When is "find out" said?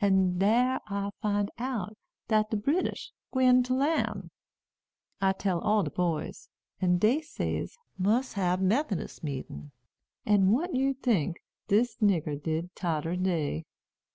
1.20-1.94